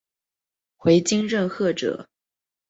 [0.77, 2.09] 回京任谒者。